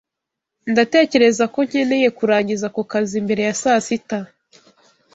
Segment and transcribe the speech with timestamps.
[0.71, 4.19] Ndatekereza ko nkeneye kurangiza ako kazi mbere ya saa sita.